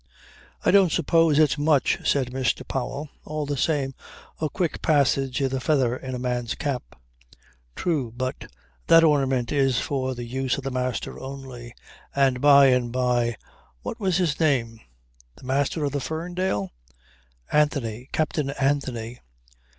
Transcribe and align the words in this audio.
"I 0.65 0.71
don't 0.71 0.91
suppose 0.91 1.37
it's 1.37 1.59
much," 1.59 1.99
said 2.09 2.31
Mr. 2.31 2.67
Powell. 2.67 3.09
"All 3.23 3.45
the 3.45 3.55
same 3.55 3.93
a 4.39 4.49
quick 4.49 4.81
passage 4.81 5.39
is 5.41 5.53
a 5.53 5.59
feather 5.59 5.95
in 5.95 6.15
a 6.15 6.17
man's 6.17 6.55
cap." 6.55 6.95
"True. 7.75 8.11
But 8.11 8.51
that 8.87 9.03
ornament 9.03 9.51
is 9.51 9.79
for 9.79 10.15
the 10.15 10.23
use 10.25 10.57
of 10.57 10.63
the 10.63 10.71
master 10.71 11.19
only. 11.19 11.75
And 12.15 12.41
by 12.41 12.71
the 12.71 12.79
by 12.87 13.37
what 13.83 13.99
was 13.99 14.17
his 14.17 14.39
name?" 14.39 14.79
"The 15.35 15.43
master 15.45 15.83
of 15.83 15.91
the 15.91 16.01
Ferndale? 16.01 16.71
Anthony. 17.51 18.09
Captain 18.11 18.49
Anthony." 18.49 19.19